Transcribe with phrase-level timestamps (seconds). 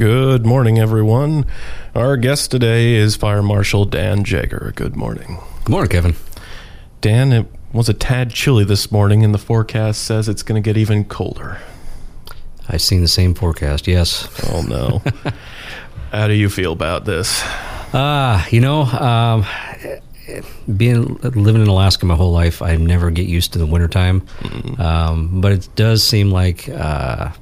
[0.00, 1.44] Good morning, everyone.
[1.94, 4.74] Our guest today is Fire Marshal Dan Jagar.
[4.74, 5.36] Good morning.
[5.64, 6.16] Good morning, Kevin.
[7.02, 10.66] Dan, it was a tad chilly this morning, and the forecast says it's going to
[10.66, 11.60] get even colder.
[12.66, 14.26] I've seen the same forecast, yes.
[14.48, 15.02] Oh, no.
[16.12, 17.42] How do you feel about this?
[17.92, 19.44] Ah, uh, you know, um,
[20.78, 24.22] being living in Alaska my whole life, I never get used to the wintertime.
[24.22, 24.80] Mm-hmm.
[24.80, 27.32] Um, but it does seem like uh,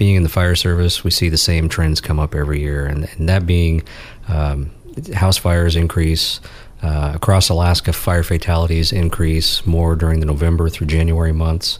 [0.00, 3.06] being in the fire service, we see the same trends come up every year, and,
[3.18, 3.82] and that being
[4.28, 4.70] um,
[5.14, 6.40] house fires increase.
[6.82, 11.78] Uh, across Alaska, fire fatalities increase more during the November through January months.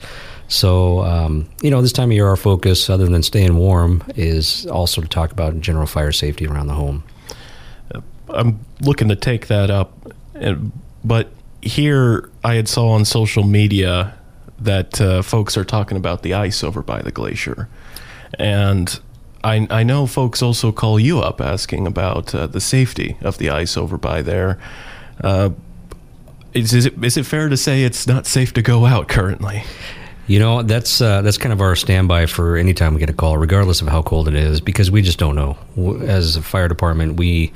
[0.48, 4.66] So, um, you know, this time of year, our focus, other than staying warm, is
[4.66, 7.02] also to talk about general fire safety around the home.
[8.28, 9.94] I'm looking to take that up,
[11.02, 14.18] but here I had saw on social media
[14.58, 17.70] that uh, folks are talking about the ice over by the glacier.
[18.38, 19.00] And
[19.42, 23.50] I, I know folks also call you up asking about uh, the safety of the
[23.50, 24.58] ice over by there.
[25.22, 25.50] Uh,
[26.52, 29.62] is, is, it, is it fair to say it's not safe to go out currently?
[30.26, 33.14] You know, that's uh, that's kind of our standby for any time we get a
[33.14, 35.58] call, regardless of how cold it is, because we just don't know.
[36.06, 37.52] As a fire department, we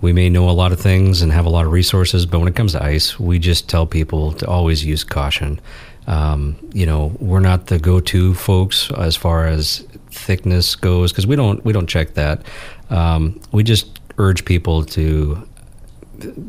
[0.00, 2.48] we may know a lot of things and have a lot of resources, but when
[2.48, 5.60] it comes to ice, we just tell people to always use caution.
[6.06, 11.36] Um, you know, we're not the go-to folks as far as thickness goes because we
[11.36, 12.42] don't we don't check that.
[12.90, 15.46] Um, we just urge people to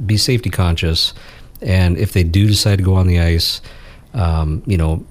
[0.06, 1.14] be safety conscious,
[1.62, 3.62] and if they do decide to go on the ice,
[4.14, 5.06] um, you know,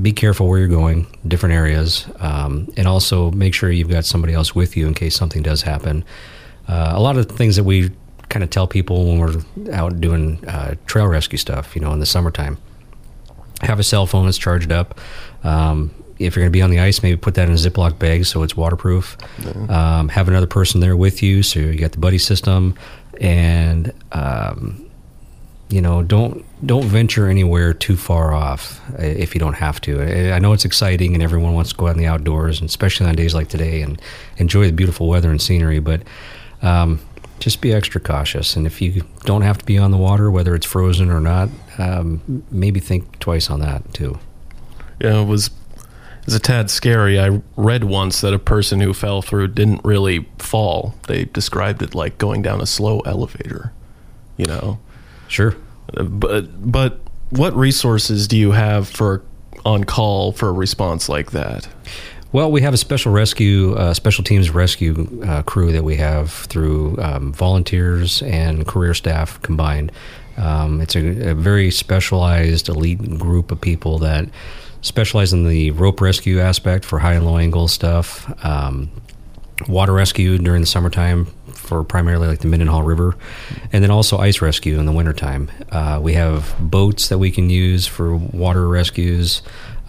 [0.00, 4.34] be careful where you're going, different areas, um, and also make sure you've got somebody
[4.34, 6.04] else with you in case something does happen.
[6.72, 7.90] Uh, a lot of things that we
[8.30, 12.00] kind of tell people when we're out doing uh, trail rescue stuff, you know, in
[12.00, 12.56] the summertime.
[13.60, 14.98] Have a cell phone that's charged up.
[15.44, 17.98] Um, if you're going to be on the ice, maybe put that in a Ziploc
[17.98, 19.18] bag so it's waterproof.
[19.68, 22.74] Um, have another person there with you, so you got the buddy system,
[23.20, 24.88] and um,
[25.68, 30.32] you know, don't don't venture anywhere too far off if you don't have to.
[30.32, 33.06] I know it's exciting and everyone wants to go out in the outdoors, and especially
[33.06, 34.00] on days like today, and
[34.38, 35.80] enjoy the beautiful weather and scenery.
[35.80, 36.02] But
[36.62, 37.00] um,
[37.40, 38.56] just be extra cautious.
[38.56, 41.48] And if you don't have to be on the water, whether it's frozen or not,
[41.78, 44.18] um, maybe think twice on that too.
[45.00, 47.18] Yeah, it was it was a tad scary.
[47.18, 50.94] I read once that a person who fell through didn't really fall.
[51.08, 53.72] They described it like going down a slow elevator.
[54.36, 54.78] You know.
[55.26, 55.56] Sure.
[55.96, 59.22] Uh, but but what resources do you have for
[59.64, 61.66] on call for a response like that?
[62.32, 66.32] Well, we have a special rescue, uh, special teams rescue uh, crew that we have
[66.32, 69.92] through um, volunteers and career staff combined.
[70.38, 74.30] Um, it's a, a, very specialized, elite group of people that
[74.80, 78.90] specialize in the rope rescue aspect for high and low angle stuff, um,
[79.68, 83.14] water rescue during the summertime for primarily like the Mendenhall River,
[83.74, 85.50] and then also ice rescue in the wintertime.
[85.70, 89.42] Uh, we have boats that we can use for water rescues.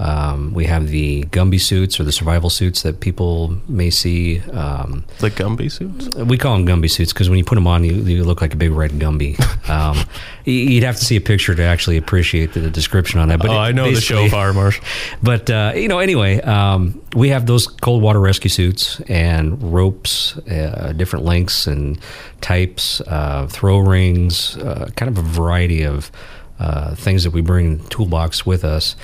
[0.03, 4.41] Um, we have the Gumby suits or the survival suits that people may see.
[4.51, 6.13] Um, the Gumby suits?
[6.15, 8.53] We call them Gumby suits because when you put them on, you, you, look like
[8.53, 9.39] a big red Gumby.
[9.69, 9.97] Um,
[10.43, 13.39] you'd have to see a picture to actually appreciate the description on that.
[13.39, 14.83] But oh, I know the show Fire Marshal.
[15.23, 20.37] But uh, you know, anyway, um, we have those cold water rescue suits and ropes,
[20.49, 21.97] uh, different lengths and
[22.41, 26.11] types, uh, throw rings, uh, kind of a variety of
[26.59, 28.97] uh, things that we bring toolbox with us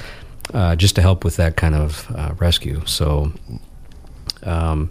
[0.54, 2.82] uh, just to help with that kind of uh, rescue.
[2.86, 3.32] So,
[4.44, 4.90] um,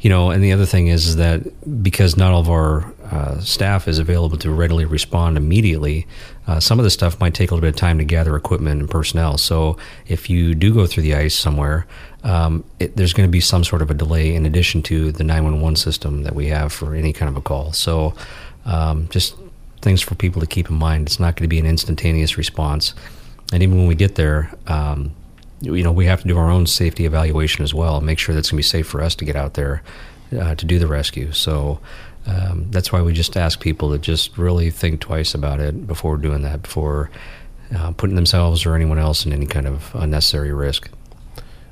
[0.00, 3.40] you know, and the other thing is, is that because not all of our uh,
[3.40, 6.06] staff is available to readily respond immediately,
[6.46, 8.80] uh, some of the stuff might take a little bit of time to gather equipment
[8.80, 9.38] and personnel.
[9.38, 9.76] So,
[10.06, 11.86] if you do go through the ice somewhere,
[12.22, 15.24] um, it, there's going to be some sort of a delay in addition to the
[15.24, 17.72] 911 system that we have for any kind of a call.
[17.72, 18.14] So,
[18.66, 19.34] um, just
[19.80, 21.08] things for people to keep in mind.
[21.08, 22.94] It's not going to be an instantaneous response
[23.52, 25.12] and even when we get there, um,
[25.60, 28.50] you know, we have to do our own safety evaluation as well, make sure that's
[28.50, 29.82] going to be safe for us to get out there
[30.38, 31.32] uh, to do the rescue.
[31.32, 31.80] So
[32.26, 36.16] um, that's why we just ask people to just really think twice about it before
[36.16, 37.10] doing that, before
[37.74, 40.90] uh, putting themselves or anyone else in any kind of unnecessary risk.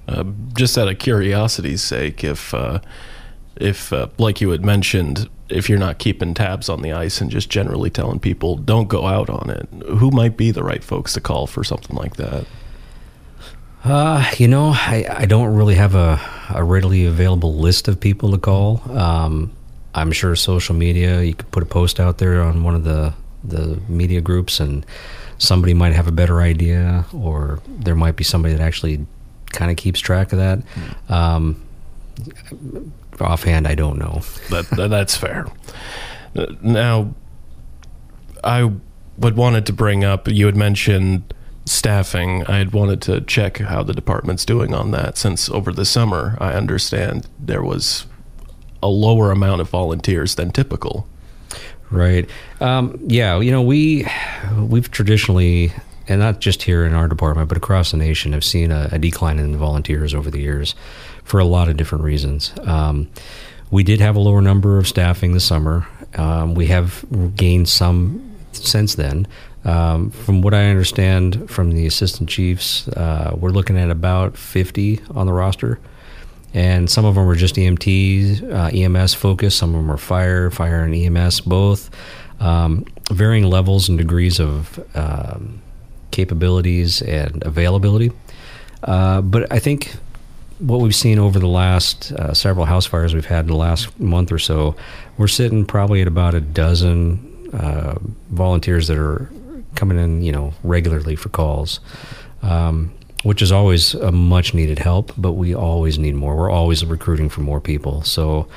[0.09, 0.25] Uh,
[0.55, 2.79] just out of curiosity's sake, if uh,
[3.57, 7.31] if uh, like you had mentioned, if you're not keeping tabs on the ice and
[7.31, 11.13] just generally telling people don't go out on it, who might be the right folks
[11.15, 12.47] to call for something like that?
[13.85, 16.21] Uh, you know, I, I don't really have a,
[16.53, 18.83] a readily available list of people to call.
[18.91, 19.53] Um,
[19.95, 23.15] I'm sure social media, you could put a post out there on one of the,
[23.45, 24.85] the media groups and
[25.39, 29.07] somebody might have a better idea, or there might be somebody that actually
[29.53, 30.59] kind of keeps track of that.
[30.59, 31.11] Mm.
[31.11, 31.63] Um,
[33.21, 34.23] offhand, I don't know.
[34.51, 35.47] That, that that's fair.
[36.63, 37.15] Now,
[38.45, 38.71] I
[39.19, 40.29] would wanted to bring up.
[40.29, 41.33] You had mentioned
[41.65, 42.45] staffing.
[42.47, 46.37] I had wanted to check how the department's doing on that since over the summer,
[46.41, 48.07] I understand there was
[48.83, 51.09] a lower amount of volunteers than typical.
[51.91, 52.29] Right.
[52.61, 53.41] Um, yeah.
[53.41, 54.07] You know, we
[54.59, 55.73] we've traditionally,
[56.09, 58.99] and not just here in our department, but across the nation, have seen a, a
[58.99, 60.75] decline in volunteers over the years
[61.25, 62.53] for a lot of different reasons.
[62.63, 63.09] Um,
[63.71, 65.87] we did have a lower number of staffing this summer.
[66.15, 67.05] Um, we have
[67.37, 69.27] gained some since then.
[69.65, 75.01] Um, from what I understand from the assistant chiefs, uh, we're looking at about 50
[75.11, 75.81] on the roster.
[76.55, 79.59] And some of them are just EMTs, uh, EMS focused.
[79.59, 81.91] Some of them are fire, fire and EMS both.
[82.39, 85.61] Um, varying levels and degrees of um,
[86.17, 88.11] capabilities and availability.
[88.83, 89.97] Uh, but I think
[90.59, 93.99] what we've seen over the last uh, several house fires we've had in the last
[94.01, 94.75] month or so,
[95.19, 97.99] we're sitting probably at about a dozen uh,
[98.31, 99.29] volunteers that are
[99.75, 101.81] coming in, you know, regularly for calls,
[102.43, 102.91] um,
[103.23, 105.13] which is always a much needed help.
[105.19, 106.35] But we always need more.
[106.37, 108.03] We're always recruiting for more people.
[108.03, 108.49] So.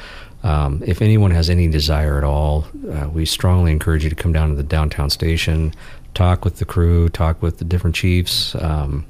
[0.42, 4.32] Um, if anyone has any desire at all, uh, we strongly encourage you to come
[4.32, 5.74] down to the downtown station,
[6.14, 8.56] talk with the crew, talk with the different chiefs.
[8.56, 9.06] Um,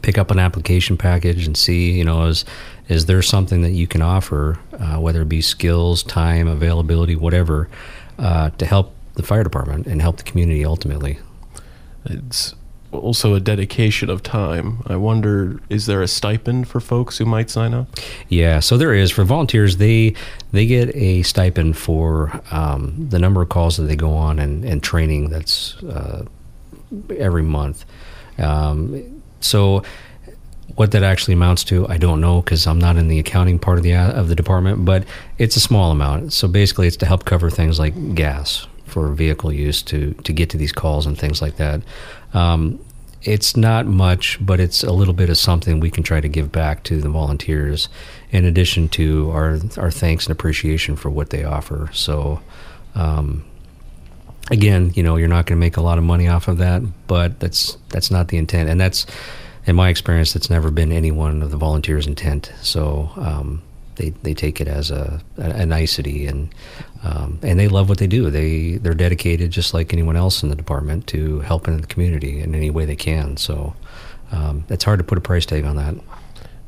[0.00, 2.44] pick up an application package and see, you know, is
[2.88, 7.68] is there something that you can offer, uh, whether it be skills, time, availability, whatever,
[8.18, 11.18] uh, to help the fire department and help the community ultimately.
[12.04, 12.54] It's
[12.92, 14.82] also a dedication of time.
[14.86, 17.88] I wonder, is there a stipend for folks who might sign up?
[18.28, 19.78] Yeah, so there is for volunteers.
[19.78, 20.14] They
[20.52, 24.64] they get a stipend for um, the number of calls that they go on and,
[24.64, 25.30] and training.
[25.30, 26.26] That's uh,
[27.16, 27.84] every month.
[28.38, 29.82] Um, so
[30.76, 33.78] what that actually amounts to, I don't know because I'm not in the accounting part
[33.78, 34.84] of the of the department.
[34.84, 35.04] But
[35.38, 36.32] it's a small amount.
[36.32, 40.50] So basically, it's to help cover things like gas for vehicle use to to get
[40.50, 41.82] to these calls and things like that.
[42.34, 42.78] Um,
[43.22, 46.50] it's not much, but it's a little bit of something we can try to give
[46.50, 47.88] back to the volunteers,
[48.30, 51.88] in addition to our our thanks and appreciation for what they offer.
[51.92, 52.40] So.
[52.94, 53.44] Um,
[54.50, 56.82] again, you know, you're not going to make a lot of money off of that,
[57.06, 59.06] but that's that's not the intent, and that's
[59.66, 62.52] in my experience, that's never been any one of the volunteers' intent.
[62.62, 63.62] So um,
[63.96, 66.54] they they take it as a, a, nicety, and
[67.02, 68.30] um, and they love what they do.
[68.30, 72.54] They they're dedicated, just like anyone else in the department, to helping the community in
[72.54, 73.36] any way they can.
[73.36, 73.74] So
[74.30, 75.94] um, it's hard to put a price tag on that.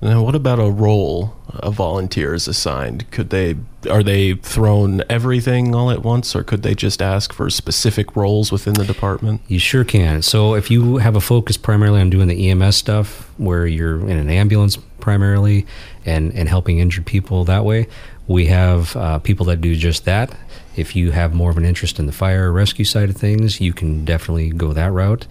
[0.02, 3.10] Now, what about a role a volunteer is assigned?
[3.10, 3.56] Could they
[3.90, 8.52] are they thrown everything all at once, or could they just ask for specific roles
[8.52, 9.40] within the department?
[9.48, 10.22] You sure can.
[10.22, 14.18] So, if you have a focus primarily on doing the EMS stuff, where you're in
[14.18, 15.66] an ambulance primarily,
[16.04, 17.86] and and helping injured people that way,
[18.26, 20.36] we have uh, people that do just that.
[20.76, 23.72] If you have more of an interest in the fire rescue side of things, you
[23.72, 25.26] can definitely go that route.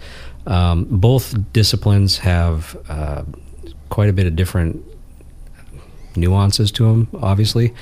[0.46, 3.24] Um, both disciplines have uh,
[3.94, 4.84] quite a bit of different
[6.16, 7.72] nuances to them, obviously.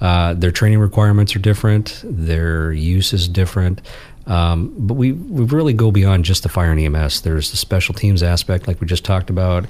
[0.00, 3.82] Uh, their training requirements are different, their use is different.
[4.26, 7.20] Um, but we, we really go beyond just the fire and EMS.
[7.20, 9.66] There's the special teams aspect, like we just talked about.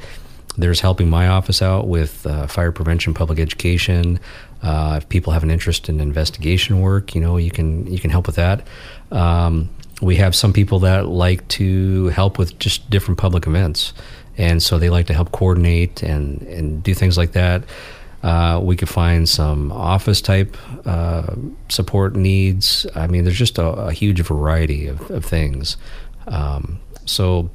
[0.56, 4.20] There's helping my office out with uh, fire prevention, public education.
[4.62, 8.10] Uh, if people have an interest in investigation work, you know, you can you can
[8.10, 8.66] help with that.
[9.10, 9.68] Um,
[10.00, 13.92] we have some people that like to help with just different public events
[14.38, 17.64] and so they like to help coordinate and and do things like that.
[18.22, 21.34] Uh, we could find some office type uh,
[21.68, 22.86] support needs.
[22.94, 25.76] I mean, there's just a, a huge variety of, of things.
[26.26, 27.48] Um, so,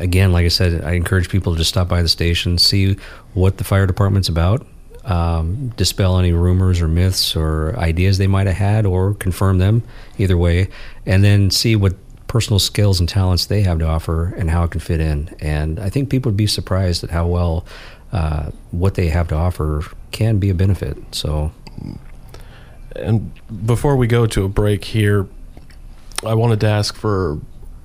[0.00, 2.96] again, like I said, I encourage people to just stop by the station, see
[3.34, 4.66] what the fire department's about,
[5.04, 9.84] um, dispel any rumors or myths or ideas they might have had, or confirm them.
[10.18, 10.68] Either way,
[11.06, 11.94] and then see what
[12.28, 15.34] personal skills and talents they have to offer and how it can fit in.
[15.40, 17.64] And I think people would be surprised at how well
[18.12, 19.82] uh, what they have to offer
[20.12, 20.96] can be a benefit.
[21.12, 21.52] So,
[22.94, 23.32] and
[23.66, 25.26] before we go to a break here,
[26.24, 27.38] I wanted to ask for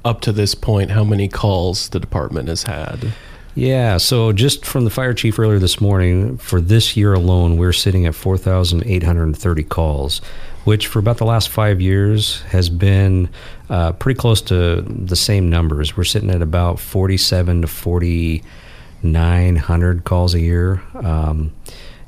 [0.06, 3.14] up to this point how many calls the department has had.
[3.56, 7.74] Yeah, so just from the fire chief earlier this morning, for this year alone, we're
[7.74, 10.22] sitting at 4,830 calls
[10.64, 13.30] which for about the last five years has been
[13.70, 15.98] uh, pretty close to the same numbers.
[15.98, 20.82] We're sitting at about 47 to 4,900 calls a year.
[20.96, 21.52] Um,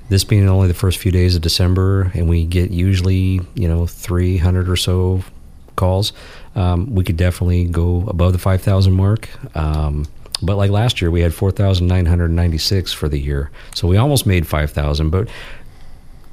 [0.08, 3.88] this being only the first few days of December, and we get usually, you know,
[3.88, 5.24] 300 or so
[5.76, 6.14] calls.
[6.56, 9.30] Um, we could definitely go above the 5,000 mark.
[9.56, 10.06] Um,
[10.42, 13.52] but like last year, we had 4,996 for the year.
[13.74, 15.10] So we almost made 5,000.
[15.10, 15.28] But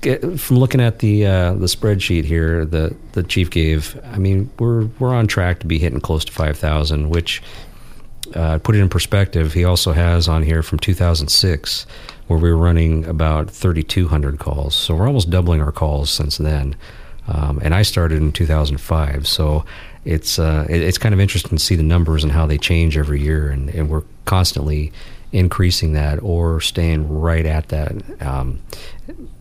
[0.02, 3.98] from looking at the uh, the spreadsheet here, the the chief gave.
[4.04, 7.42] I mean, we're we're on track to be hitting close to five thousand, which
[8.34, 9.52] uh, put it in perspective.
[9.52, 11.86] He also has on here from 2006,
[12.26, 14.74] where we were running about 3,200 calls.
[14.74, 16.76] So we're almost doubling our calls since then.
[17.28, 19.64] Um, and I started in 2005, so
[20.04, 22.96] it's uh, it, it's kind of interesting to see the numbers and how they change
[22.96, 24.92] every year, and, and we're constantly
[25.30, 27.92] increasing that or staying right at that.
[28.20, 28.60] Um,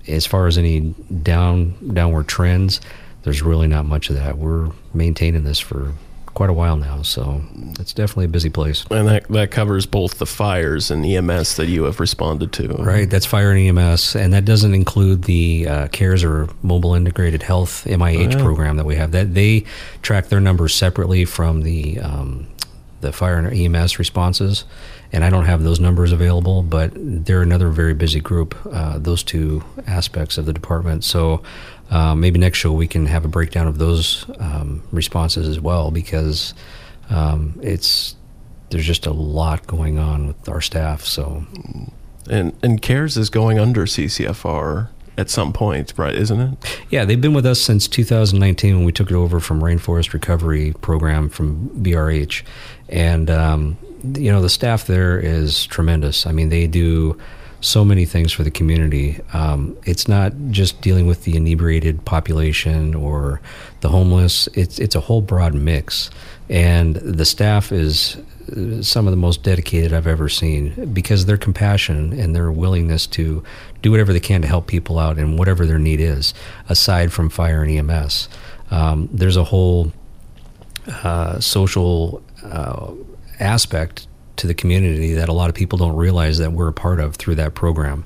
[0.07, 0.79] as far as any
[1.23, 2.81] down downward trends,
[3.23, 4.37] there's really not much of that.
[4.37, 5.93] We're maintaining this for
[6.33, 7.41] quite a while now, so
[7.79, 8.85] it's definitely a busy place.
[8.89, 12.67] And that that covers both the fires and EMS that you have responded to.
[12.69, 17.43] Right, that's fire and EMS, and that doesn't include the uh, CARES or Mobile Integrated
[17.43, 18.41] Health MIH yeah.
[18.41, 19.11] program that we have.
[19.11, 19.65] That they
[20.01, 22.47] track their numbers separately from the um,
[23.01, 24.65] the fire and EMS responses,
[25.11, 28.55] and I don't have those numbers available, but they're another very busy group.
[28.71, 31.43] Uh, those two aspects of the department, so.
[31.89, 35.91] Uh, maybe next show we can have a breakdown of those um, responses as well
[35.91, 36.53] because
[37.09, 38.15] um, it's
[38.69, 41.03] there's just a lot going on with our staff.
[41.03, 41.45] So,
[42.29, 44.87] and and CARES is going under CCFR
[45.21, 46.15] at some point, right?
[46.15, 46.79] Isn't it?
[46.89, 50.73] Yeah, they've been with us since 2019 when we took it over from Rainforest Recovery
[50.81, 52.43] Program from BRH,
[52.89, 53.77] and um,
[54.15, 56.25] you know the staff there is tremendous.
[56.25, 57.17] I mean, they do
[57.61, 59.19] so many things for the community.
[59.33, 63.39] Um, it's not just dealing with the inebriated population or
[63.81, 64.47] the homeless.
[64.55, 66.09] It's it's a whole broad mix,
[66.49, 68.17] and the staff is
[68.81, 73.43] some of the most dedicated I've ever seen because their compassion and their willingness to
[73.81, 76.33] do whatever they can to help people out and whatever their need is,
[76.69, 78.29] aside from fire and EMS.
[78.69, 79.91] Um, there's a whole
[80.87, 82.91] uh, social uh,
[83.39, 86.99] aspect to the community that a lot of people don't realize that we're a part
[86.99, 88.05] of through that program.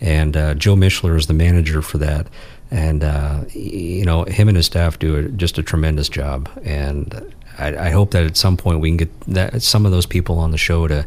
[0.00, 2.26] And uh, Joe Mishler is the manager for that.
[2.70, 6.48] And, uh, you know, him and his staff do just a tremendous job.
[6.64, 10.06] And I, I, hope that at some point we can get that, some of those
[10.06, 11.06] people on the show to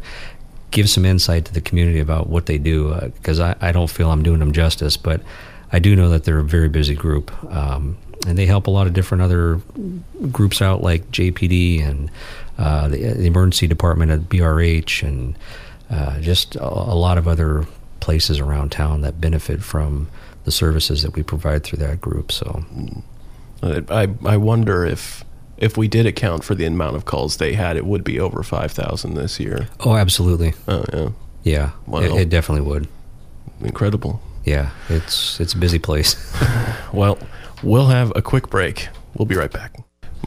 [0.70, 2.94] give some insight to the community about what they do.
[2.94, 5.22] Because uh, I, I, don't feel I'm doing them justice, but
[5.72, 7.32] I do know that they're a very busy group.
[7.52, 9.60] Um, and they help a lot of different other
[10.32, 12.10] groups out like JPD and
[12.58, 15.36] uh, the, the, emergency department at BRH, and
[15.90, 17.66] uh, just a, a, lot of other
[18.00, 20.08] places around town that benefit from
[20.44, 22.32] the services that we provide through that group.
[22.32, 22.64] So,
[23.62, 25.24] I I wonder if
[25.58, 28.42] if we did account for the amount of calls they had, it would be over
[28.42, 29.68] five thousand this year.
[29.80, 30.54] Oh, absolutely.
[30.68, 31.08] Oh yeah.
[31.46, 32.88] Yeah, well, it, it definitely would.
[33.60, 34.20] Incredible.
[34.44, 36.16] Yeah, it's it's a busy place.
[36.92, 37.18] well,
[37.62, 38.88] we'll have a quick break.
[39.14, 39.76] We'll be right back.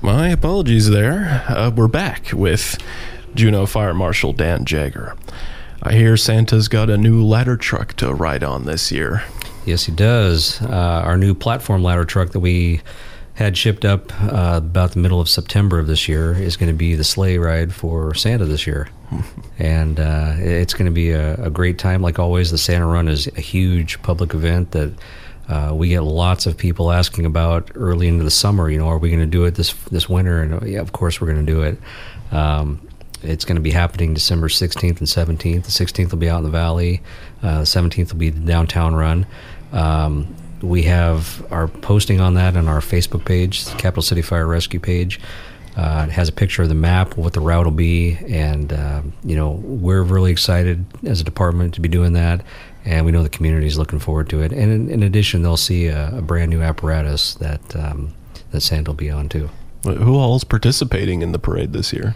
[0.02, 1.44] My apologies there.
[1.50, 2.78] Uh, we're back with
[3.36, 5.18] Juneau Fire Marshal Dan Jagar.
[5.84, 9.24] I hear Santa's got a new ladder truck to ride on this year.
[9.66, 10.62] Yes, he does.
[10.62, 12.80] Uh, our new platform ladder truck that we
[13.40, 16.78] had shipped up uh, about the middle of September of this year is going to
[16.78, 18.90] be the sleigh ride for Santa this year.
[19.58, 22.02] and uh, it's going to be a, a, great time.
[22.02, 24.94] Like always, the Santa Run is a huge public event that
[25.48, 28.70] uh, we get lots of people asking about early into the summer.
[28.70, 30.42] You know, are we going to do it this this winter?
[30.42, 31.80] And uh, yeah, of course we're going to do it.
[32.34, 32.86] Um,
[33.24, 35.64] it's going to be happening December 16th and 17th.
[35.64, 37.02] The 16th will be out in the valley.
[37.42, 39.26] Uh, the 17th will be the downtown run.
[39.72, 44.80] Um, we have our posting on that on our Facebook page, Capital City Fire Rescue
[44.80, 45.20] page.
[45.78, 49.02] Uh, it has a picture of the map, what the route will be, and uh,
[49.24, 52.44] you know we're really excited as a department to be doing that
[52.86, 54.52] and we know the community is looking forward to it.
[54.52, 58.16] And in, in addition, they'll see a, a, brand new apparatus that um,
[58.52, 59.50] that Santa will be on too.
[59.84, 62.16] Who all is participating in the parade this year?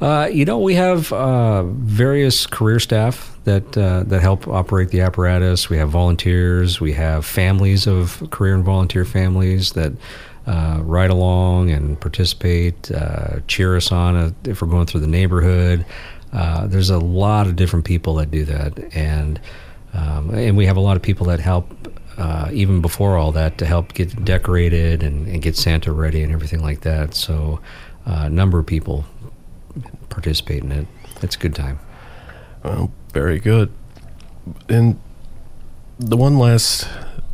[0.00, 5.00] Uh, you know, we have uh, various career staff that uh, that help operate the
[5.02, 5.68] apparatus.
[5.68, 6.80] We have volunteers.
[6.80, 9.92] We have families of career and volunteer families that
[10.46, 15.06] uh, ride along and participate, uh, cheer us on uh, if we're going through the
[15.06, 15.84] neighborhood.
[16.32, 19.38] there's a lot of different people that do that, and
[19.92, 21.66] um, and we have a lot of people that help
[22.16, 26.32] uh, even before all that to help get decorated and, and, get Santa ready and
[26.32, 27.14] everything like that.
[27.14, 27.60] So
[28.06, 29.06] uh, a number of people
[30.10, 30.86] participate in it.
[31.22, 31.78] It's a good time.
[32.62, 33.72] Well, very good.
[34.68, 35.00] And
[35.98, 36.88] the one last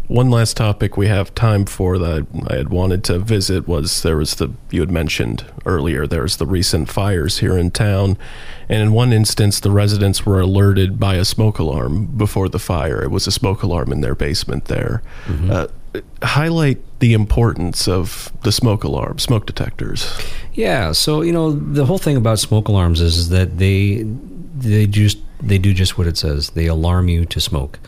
[0.08, 4.16] one last topic we have time for that I had wanted to visit was there
[4.16, 8.16] was the you had mentioned earlier there's the recent fires here in town
[8.68, 13.02] and in one instance the residents were alerted by a smoke alarm before the fire
[13.02, 15.50] it was a smoke alarm in their basement there mm-hmm.
[15.50, 15.66] uh,
[16.22, 20.16] highlight the importance of the smoke alarm smoke detectors
[20.56, 24.02] yeah so you know the whole thing about smoke alarms is that they
[24.56, 27.78] they just they do just what it says they alarm you to smoke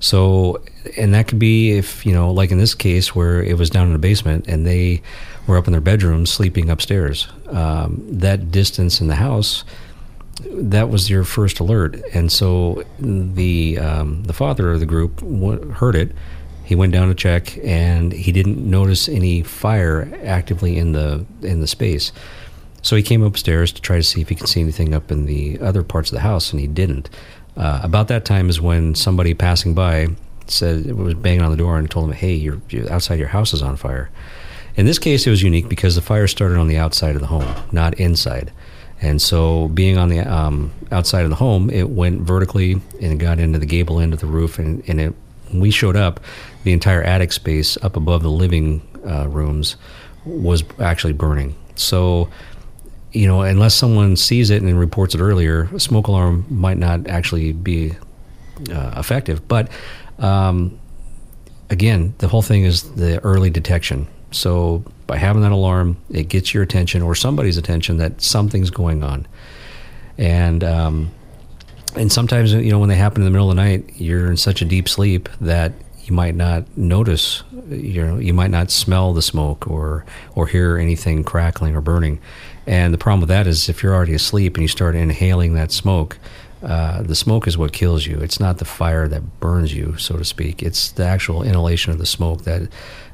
[0.00, 0.62] So,
[0.96, 3.86] and that could be if, you know, like in this case where it was down
[3.86, 5.02] in the basement and they
[5.46, 7.28] were up in their bedroom sleeping upstairs.
[7.48, 9.62] Um, that distance in the house,
[10.72, 12.00] that was your first alert.
[12.14, 15.20] And so the, um, the father of the group
[15.74, 16.12] heard it.
[16.70, 21.60] He went down to check and he didn't notice any fire actively in the, in
[21.60, 22.12] the space.
[22.80, 25.26] So he came upstairs to try to see if he could see anything up in
[25.26, 27.10] the other parts of the house, and he didn't.
[27.56, 30.10] Uh, about that time is when somebody passing by
[30.46, 33.26] said it was banging on the door and told him, "Hey, you're, you're outside your
[33.26, 34.08] house is on fire."
[34.76, 37.26] In this case, it was unique because the fire started on the outside of the
[37.26, 38.52] home, not inside.
[39.02, 43.40] And so, being on the um, outside of the home, it went vertically and got
[43.40, 44.60] into the gable end of the roof.
[44.60, 45.14] And, and it,
[45.50, 46.20] when we showed up,
[46.64, 49.76] the entire attic space up above the living uh, rooms
[50.24, 51.54] was actually burning.
[51.74, 52.28] So,
[53.12, 57.08] you know, unless someone sees it and reports it earlier, a smoke alarm might not
[57.08, 57.92] actually be
[58.72, 59.46] uh, effective.
[59.48, 59.70] But
[60.18, 60.78] um,
[61.70, 64.06] again, the whole thing is the early detection.
[64.32, 69.02] So by having that alarm, it gets your attention or somebody's attention that something's going
[69.02, 69.26] on.
[70.18, 71.10] And um,
[71.96, 74.36] and sometimes you know when they happen in the middle of the night, you're in
[74.36, 75.72] such a deep sleep that
[76.04, 77.42] you might not notice.
[77.68, 80.04] You know, you might not smell the smoke or
[80.34, 82.20] or hear anything crackling or burning.
[82.66, 85.72] And the problem with that is if you're already asleep and you start inhaling that
[85.72, 86.18] smoke,
[86.62, 88.18] uh, the smoke is what kills you.
[88.18, 90.62] It's not the fire that burns you, so to speak.
[90.62, 92.68] It's the actual inhalation of the smoke that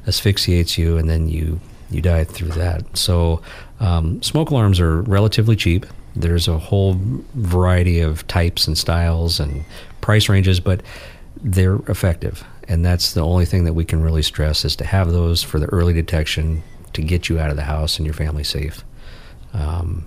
[0.05, 2.97] asphyxiates you, and then you you die through that.
[2.97, 3.41] So,
[3.79, 5.85] um, smoke alarms are relatively cheap.
[6.21, 6.97] There's a whole
[7.35, 9.63] variety of types and styles and
[10.01, 10.81] price ranges, but
[11.41, 12.43] they're effective.
[12.67, 15.59] And that's the only thing that we can really stress is to have those for
[15.59, 18.83] the early detection to get you out of the house and your family safe.
[19.53, 20.05] Um,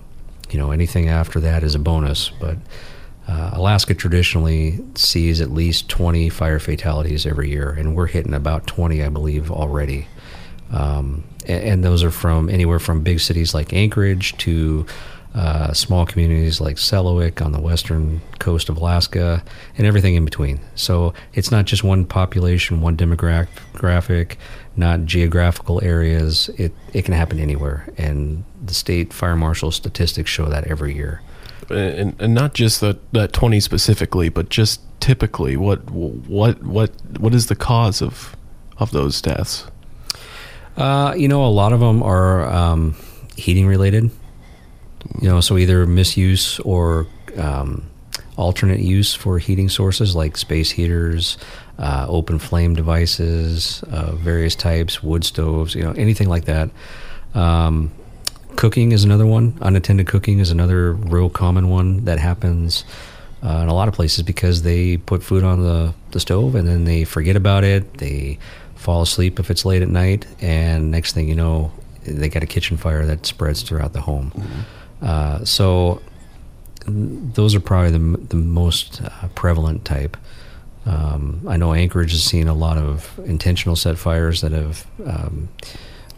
[0.49, 2.57] you know, anything after that is a bonus, but
[3.27, 8.67] uh, Alaska traditionally sees at least 20 fire fatalities every year, and we're hitting about
[8.67, 10.07] 20, I believe, already.
[10.71, 14.85] Um, and, and, those are from anywhere from big cities like Anchorage to
[15.33, 19.43] uh, small communities like Selawik on the western coast of Alaska,
[19.77, 20.59] and everything in between.
[20.75, 24.35] So it's not just one population, one demographic,
[24.75, 26.49] not geographical areas.
[26.57, 31.21] It it can happen anywhere, and the state fire marshal statistics show that every year.
[31.69, 37.33] And, and not just that that twenty specifically, but just typically, what what what what
[37.33, 38.35] is the cause of
[38.77, 39.65] of those deaths?
[40.75, 42.95] Uh, you know, a lot of them are um,
[43.35, 44.11] heating related.
[45.21, 47.89] You know, so either misuse or um,
[48.37, 51.37] alternate use for heating sources like space heaters,
[51.77, 56.69] uh, open flame devices, uh, various types, wood stoves, you know, anything like that.
[57.33, 57.91] Um,
[58.55, 59.57] cooking is another one.
[59.61, 62.83] Unattended cooking is another real common one that happens
[63.43, 66.67] uh, in a lot of places because they put food on the, the stove and
[66.67, 67.97] then they forget about it.
[67.97, 68.37] They
[68.75, 71.71] fall asleep if it's late at night, and next thing you know,
[72.03, 74.31] they got a kitchen fire that spreads throughout the home.
[74.31, 74.61] Mm-hmm.
[75.01, 76.01] Uh, so
[76.85, 80.17] those are probably the, the most uh, prevalent type.
[80.85, 85.49] Um, I know Anchorage has seen a lot of intentional set fires that have um,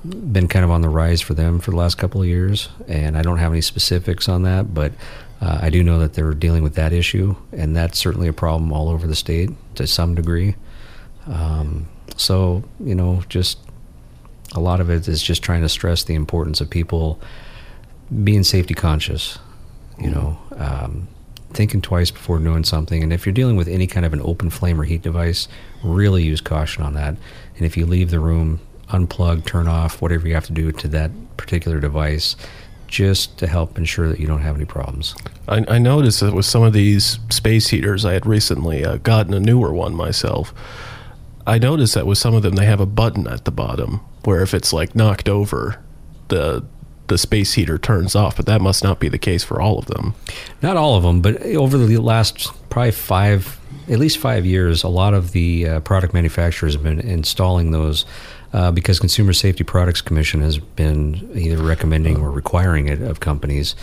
[0.06, 3.17] been kind of on the rise for them for the last couple of years, and
[3.17, 4.93] I don't have any specifics on that, but
[5.41, 8.72] uh, I do know that they're dealing with that issue, and that's certainly a problem
[8.72, 10.56] all over the state to some degree.
[11.28, 13.60] Um, so, you know, just
[14.56, 17.19] a lot of it is just trying to stress the importance of people
[18.23, 19.39] being safety conscious,
[19.97, 21.08] you know, um,
[21.52, 23.04] thinking twice before doing something.
[23.04, 25.47] And if you're dealing with any kind of an open flame or heat device,
[25.84, 27.15] really use caution on that.
[27.56, 30.88] And if you leave the room, unplug, turn off, whatever you have to do to
[30.89, 32.36] that particular device,
[32.88, 35.15] just to help ensure that you don't have any problems.
[35.47, 39.34] I, I noticed that with some of these space heaters, I had recently uh, gotten
[39.34, 40.54] a newer one myself.
[41.47, 44.41] I noticed that with some of them, they have a button at the bottom where
[44.41, 45.84] if it's like knocked over,
[46.30, 46.63] the
[47.13, 49.86] the space heater turns off, but that must not be the case for all of
[49.86, 50.15] them.
[50.63, 54.88] Not all of them, but over the last probably five, at least five years, a
[54.88, 58.08] lot of the uh, product manufacturers have been installing those
[58.52, 63.76] uh, because Consumer Safety Products Commission has been either recommending or requiring it of companies,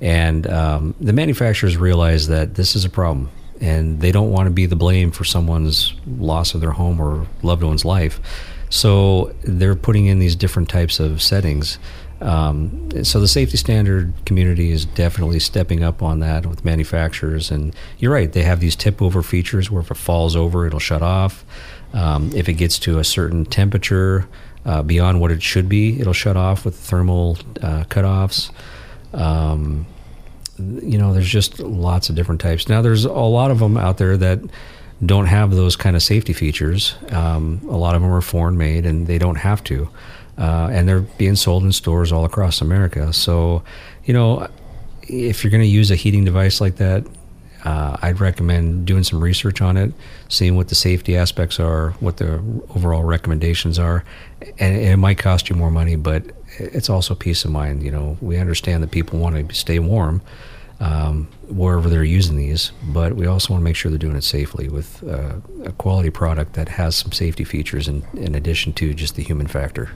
[0.00, 3.28] and um, the manufacturers realize that this is a problem.
[3.60, 7.26] And they don't want to be the blame for someone's loss of their home or
[7.42, 8.20] loved one's life.
[8.70, 11.78] So they're putting in these different types of settings
[12.20, 17.50] um, so the safety standard community is definitely stepping up on that with manufacturers.
[17.50, 20.80] And you're right; they have these tip over features where if it falls over, it'll
[20.80, 21.44] shut off.
[21.92, 24.28] Um, if it gets to a certain temperature
[24.64, 28.50] uh, beyond what it should be, it'll shut off with thermal uh, cutoffs.
[29.14, 29.86] Um,
[30.58, 32.68] you know, there's just lots of different types.
[32.68, 34.40] Now, there's a lot of them out there that
[35.04, 36.96] don't have those kind of safety features.
[37.10, 39.88] Um, a lot of them are foreign made, and they don't have to.
[40.38, 43.12] Uh, and they're being sold in stores all across America.
[43.12, 43.62] So,
[44.04, 44.48] you know,
[45.02, 47.04] if you're going to use a heating device like that,
[47.64, 49.92] uh, I'd recommend doing some research on it,
[50.28, 52.34] seeing what the safety aspects are, what the
[52.70, 54.04] overall recommendations are,
[54.58, 56.24] and it might cost you more money, but
[56.58, 57.82] it's also peace of mind.
[57.82, 60.22] You know, we understand that people want to stay warm
[60.80, 64.24] um, wherever they're using these, but we also want to make sure they're doing it
[64.24, 68.94] safely with uh, a quality product that has some safety features in, in addition to
[68.94, 69.90] just the human factor.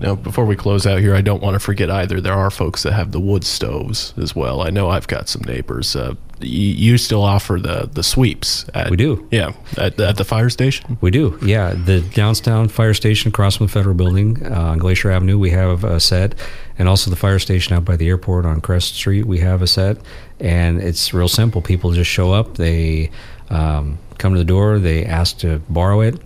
[0.00, 2.20] Now, before we close out here, I don't want to forget either.
[2.20, 4.62] There are folks that have the wood stoves as well.
[4.62, 5.94] I know I've got some neighbors.
[5.94, 8.64] Uh, you, you still offer the the sweeps.
[8.72, 9.28] At, We do.
[9.30, 10.96] Yeah, at, at the fire station.
[11.02, 11.74] We do, yeah.
[11.74, 15.84] The Downtown Fire Station across from the Federal Building uh, on Glacier Avenue, we have
[15.84, 16.34] a set,
[16.78, 19.66] and also the fire station out by the airport on Crest Street, we have a
[19.66, 19.98] set.
[20.38, 21.60] And it's real simple.
[21.60, 23.10] People just show up, they
[23.50, 26.18] um, come to the door, they ask to borrow it.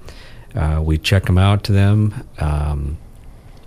[0.55, 2.29] Uh, we check them out to them.
[2.39, 2.99] Um,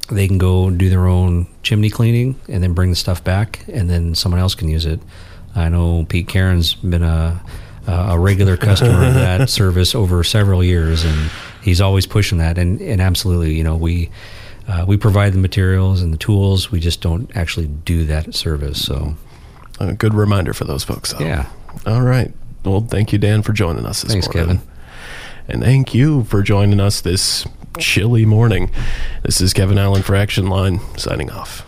[0.09, 3.89] they can go do their own chimney cleaning and then bring the stuff back, and
[3.89, 4.99] then someone else can use it.
[5.55, 7.41] I know Pete Karen's been a
[7.87, 12.57] a regular customer of that service over several years, and he's always pushing that.
[12.57, 14.09] And, and absolutely, you know, we
[14.67, 16.69] uh, we provide the materials and the tools.
[16.69, 18.83] We just don't actually do that service.
[18.83, 19.15] So
[19.79, 21.13] A good reminder for those folks.
[21.13, 21.23] though.
[21.23, 21.47] yeah,
[21.85, 22.33] All right.
[22.65, 24.57] Well, thank you, Dan, for joining us this Thanks, morning.
[24.57, 24.71] Kevin.
[25.47, 27.47] And thank you for joining us this
[27.79, 28.69] chilly morning.
[29.23, 31.55] This is Kevin Allen for Action Line, signing off.